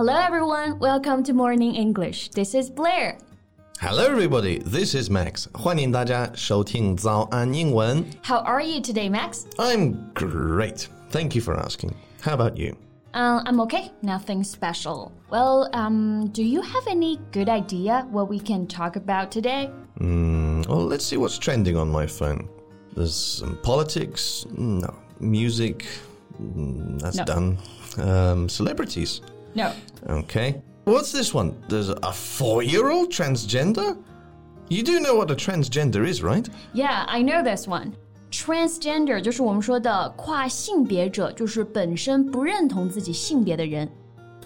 [0.00, 2.30] Hello everyone, welcome to Morning English.
[2.30, 3.18] This is Blair.
[3.80, 4.58] Hello, everybody.
[4.58, 5.48] This is Max.
[5.52, 8.04] 欢迎大家收听早安英文。
[8.22, 9.44] How are you today, Max?
[9.58, 10.86] I'm great.
[11.10, 11.92] Thank you for asking.
[12.22, 12.74] How about you?
[13.12, 15.10] Uh, I'm okay, nothing special.
[15.30, 19.70] Well, um, do you have any good idea what we can talk about today?
[20.00, 22.48] Mm, well, let's see what's trending on my phone.
[22.94, 24.46] There's some politics.
[24.56, 24.94] No.
[25.20, 25.86] Music.
[26.42, 27.24] Mm, That's No.
[27.24, 27.58] done.
[27.98, 29.22] Um, celebrities.
[29.54, 29.72] No.
[30.08, 30.62] Okay.
[30.84, 31.54] What's this one?
[31.68, 33.96] There's a four year old transgender?
[34.68, 36.48] You do know what a transgender is, right?
[36.72, 37.94] Yeah, I know this one.
[38.30, 43.88] Transgender 就是我们说的跨性别者，就是本身不认同自己性别的人。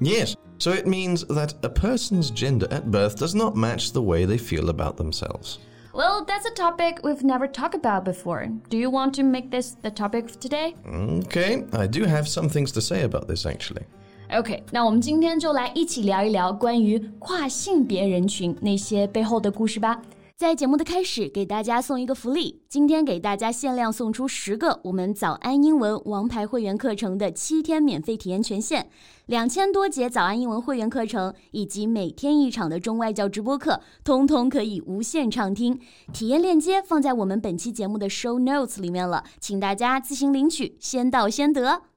[0.00, 0.34] Yes.
[0.58, 4.38] So it means that a person's gender at birth does not match the way they
[4.38, 5.58] feel about themselves.
[5.92, 8.48] Well, that's a topic we've never talked about before.
[8.68, 10.74] Do you want to make this the topic of today?
[10.86, 13.84] Okay, I do have some things to say about this actually.
[14.31, 20.01] OK，那我们今天就来一起聊一聊关于跨性别人群那些背后的故事吧。
[20.35, 28.89] 在节目的开始，给大家送一个福利，今天给大家限量送出十个我们早安英文王牌会员课程的七天免费体验权限，
[29.27, 35.79] 两千多节早安英文会员课程以及每天一场的中外教直播课，通通可以无限畅听。
[36.11, 41.92] 体验链接放在我们本期节目的 show notes 里面了，请大家自行领取，先到先得。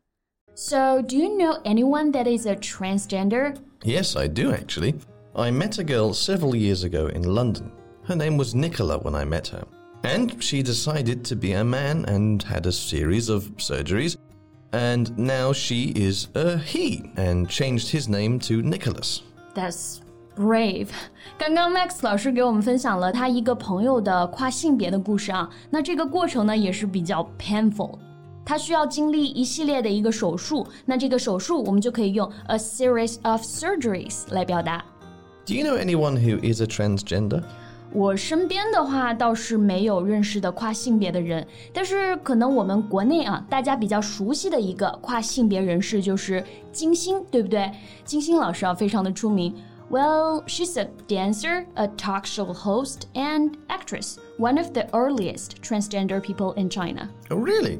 [0.56, 3.58] So, do you know anyone that is a transgender?
[3.84, 4.96] Yes, I do actually.
[5.36, 7.72] I met a girl several years ago in London.
[8.04, 9.64] Her name was Nicola when I met her.
[10.04, 14.18] And she decided to be a man and had a series of surgeries.
[14.72, 19.22] And now she is a he and changed his name to Nicholas.
[19.54, 20.02] That's
[20.36, 20.90] brave。
[21.38, 27.98] 刚刚 Max 老师给我们分享了他一个朋友的跨性别的故事啊，那这个过程呢也是比较 painful。
[28.46, 34.84] 他需要经历一系列的一个手术，那这个手术我们就可以用 a series of surgeries 来表达。
[35.46, 37.44] Do you know anyone who is a transgender?
[37.94, 47.70] 我身边的话倒是没有认识的跨性别的人，但是可能我们国内啊，大家比较熟悉的一个跨性别人士就是金星，对不对？
[48.06, 49.54] 金星老师啊，非常的出名。
[49.90, 56.54] Well, she's a dancer, a talk show host, and actress, one of the earliest transgender people
[56.56, 57.10] in China.
[57.30, 57.80] Oh, really?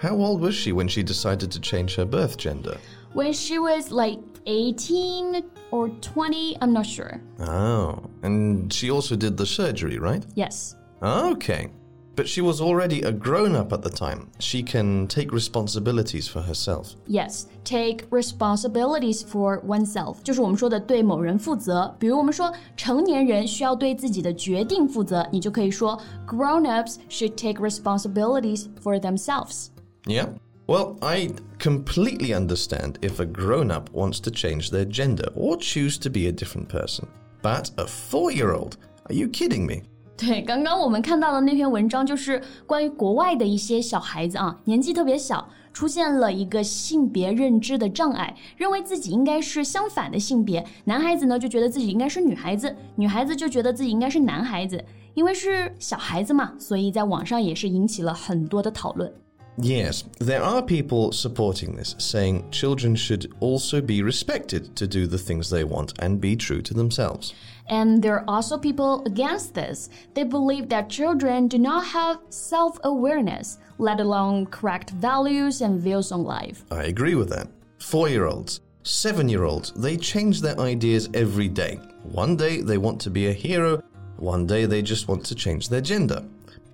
[0.00, 2.76] How old was she when she decided to change her birth gender?
[3.14, 7.20] When she was like 18 or 20, I'm not sure.
[7.38, 10.24] Oh, and she also did the surgery, right?
[10.34, 10.74] Yes.
[11.02, 11.70] Okay.
[12.14, 14.30] But she was already a grown up at the time.
[14.38, 16.94] She can take responsibilities for herself.
[17.06, 21.94] Yes, take responsibilities for oneself，就是我们说的对某人负责。
[21.98, 29.68] 比如我们说成年人需要对自己的决定负责，你就可以说 grown-ups should take responsibilities for themselves。
[30.07, 30.29] Yeah?
[30.67, 35.97] Well, I completely understand if a grown up wants to change their gender or choose
[35.99, 37.07] to be a different person.
[37.41, 38.77] But a four year old?
[39.09, 39.83] Are you kidding me?
[40.17, 50.65] 对，刚刚我们看到的那篇文章就是关于国外的一些小孩子啊，年纪特别小，出现了一个性别认知的障碍，认为自己应该是相反的性别。
[50.85, 54.83] 男孩子呢就觉得自己应该是女孩子，女孩子就觉得自己应该是男孩子。
[55.13, 59.11] 因为是小孩子嘛，所以在网上也是引起了很多的讨论。
[59.59, 65.49] Yes, there are people supporting this, saying children should also be respected to do the things
[65.49, 67.33] they want and be true to themselves.
[67.67, 69.89] And there are also people against this.
[70.13, 76.11] They believe that children do not have self awareness, let alone correct values and views
[76.11, 76.63] on life.
[76.69, 77.47] I agree with that.
[77.79, 81.79] Four year olds, seven year olds, they change their ideas every day.
[82.03, 83.81] One day they want to be a hero,
[84.17, 86.23] one day they just want to change their gender.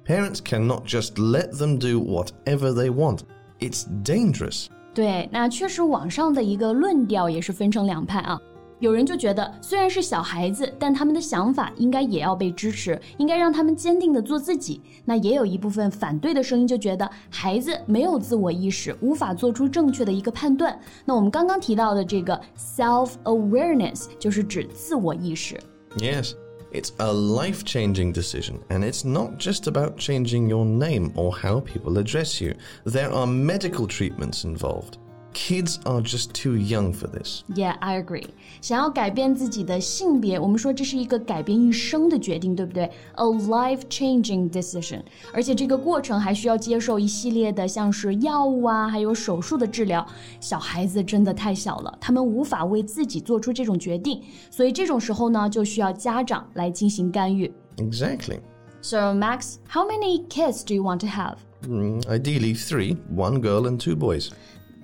[0.06, 3.20] Parents cannot just let them do whatever they want.
[3.60, 4.66] It's dangerous.
[4.94, 8.40] 对，那确实网上的一个论调也是分成两派啊。
[8.80, 14.80] 有人就觉得，虽然是小孩子，但他们的想法应该也要被支持，应该让他们坚定的做自己。
[15.04, 20.78] 那也有一部分反对的声音，就觉得孩子没有自我意识，无法做出正确的一个判断。
[21.04, 25.58] 那我们刚刚提到的这个 self awareness，就是指自我意识。
[25.96, 26.34] Yes,
[26.73, 31.59] it's a life changing decision, and it's not just about changing your name or how
[31.59, 32.55] people address you.
[32.83, 34.97] There are medical treatments involved
[35.34, 37.44] Kids are just too young for this.
[37.54, 38.26] Yeah, I agree.
[38.60, 42.90] 想要改变自己的性别，我们说这是一个改变一生的决定，对不对？
[43.14, 45.02] A life-changing decision。
[45.32, 50.04] 而且这个过程还需要接受一系列的像是药物啊，还有手术的治疗。
[50.40, 57.52] 小孩子真的太小了，他们无法为自己做出这种决定，所以这种时候呢，就需要家长来进行干预。
[57.76, 58.40] Exactly.
[58.80, 61.36] So Max, how many kids do you want to have?
[61.62, 64.30] Mm, ideally, three one girl and two boys.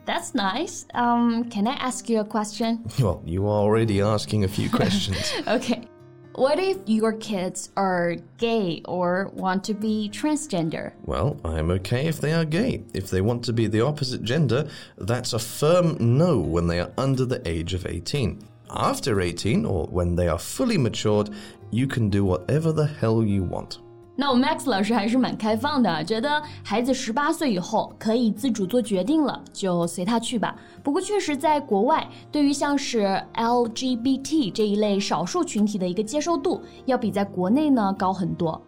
[0.05, 0.85] that's nice.
[0.93, 2.85] Um, can I ask you a question?
[2.99, 5.33] Well, you are already asking a few questions.
[5.47, 5.87] okay.
[6.35, 10.93] What if your kids are gay or want to be transgender?
[11.03, 12.83] Well, I'm okay if they are gay.
[12.93, 16.91] If they want to be the opposite gender, that's a firm no when they are
[16.97, 18.41] under the age of 18.
[18.69, 21.31] After 18, or when they are fully matured,
[21.71, 23.79] you can do whatever the hell you want.
[24.18, 30.54] 那我们 Max 老师还是蛮开放的，觉得孩子十八岁以后可以自主做决定了，就随他去吧。
[30.84, 38.62] 不过确实，在国外，对于像是 LGBT 这一类少数群体的一个接受度，要比在国内呢高很多。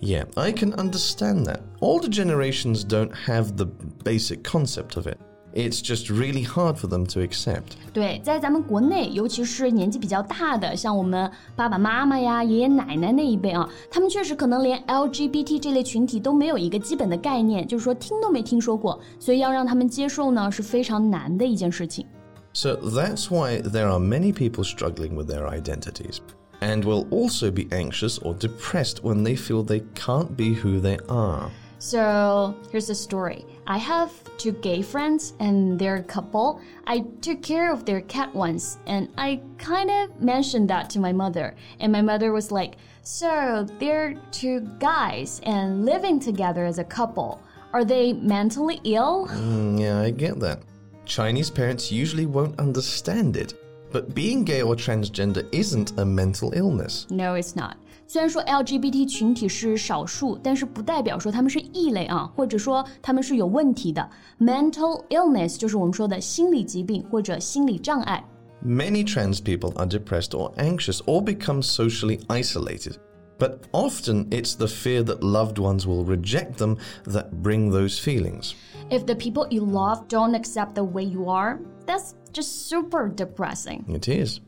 [0.00, 1.60] Yeah, I can understand that.
[1.80, 3.66] Older generations don't have the
[4.04, 5.18] basic concept of it.
[5.54, 7.78] It's just really hard for them to accept.
[7.94, 22.04] 对，在咱们国内，尤其是年纪比较大的，像我们爸爸妈妈呀、爷爷奶奶那一辈啊，他们确实可能连 LGBT 这类群体都没有一个基本的概念，就是说听都没听说过，所以要让他们接受呢，是非常难的一件事情。
[22.52, 26.18] So that's why there are many people struggling with their identities
[26.60, 30.98] and will also be anxious or depressed when they feel they can't be who they
[31.06, 31.48] are.
[31.81, 33.43] So here's the story.
[33.65, 36.61] I have two gay friends and they're a couple.
[36.85, 41.11] I took care of their cat once and I kind of mentioned that to my
[41.11, 41.55] mother.
[41.79, 47.41] And my mother was like, So they're two guys and living together as a couple.
[47.73, 49.27] Are they mentally ill?
[49.29, 50.59] Mm, yeah, I get that.
[51.05, 53.55] Chinese parents usually won't understand it.
[53.91, 57.07] But being gay or transgender isn't a mental illness.
[57.09, 57.75] No, it's not.
[58.10, 64.08] 虽然说 LGBT 群体是少数，但是不代表说他们是异类啊，或者说他们是有问题的。
[64.38, 68.24] Mental illness 就是我们说的心理疾病或者心理障碍。
[68.64, 72.96] Many trans people are depressed or anxious or become socially isolated.
[73.38, 78.54] But often it's the fear that loved ones will reject them that bring those feelings.
[78.88, 83.84] If the people you love don't accept the way you are, that's just super depressing.
[83.88, 84.40] It is.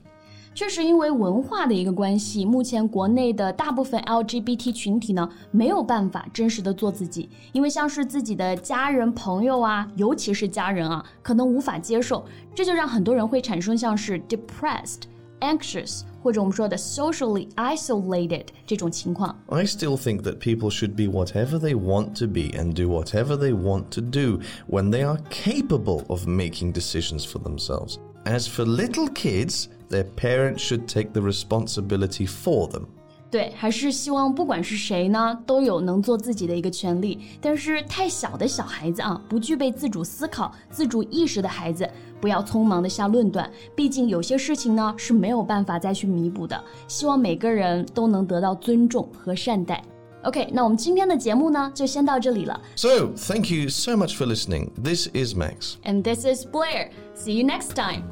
[0.55, 12.27] 确实，因为文化的一个关系，目前国内的大部分 LGBT 群体呢，没有办法真实的做自己，因为像是自己的家人、朋友啊，尤其是家人啊，可能无法接受，
[12.57, 19.39] 这就让很多人会产生像是 depressed、anxious 或者我们说的 socially isolated 这种情况。
[19.47, 23.55] I still think that people should be whatever they want to be and do whatever they
[23.55, 27.99] want to do when they are capable of making decisions for themselves.
[28.25, 32.85] As for little kids, their parents should take the responsibility for them.
[33.31, 37.21] 对，还是希望不管是谁呢，都有能做自己的一个权利。
[37.43, 41.87] 但是太小的小孩子啊，不具备自主思考、自主意识的孩子，
[42.23, 43.51] 不要匆忙的下论断。
[43.75, 46.59] 毕竟有些事情呢是没有办法再去弥补的。
[46.87, 49.85] 希望每个人都能得到尊重和善待。
[50.23, 52.59] OK，那我们今天的节目呢就先到这里了。
[52.77, 54.71] So, thank you so much for listening.
[54.83, 55.75] This is Max.
[55.85, 56.91] And this is Blair.
[57.15, 58.12] See you next time.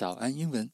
[0.00, 0.72] 早安英文。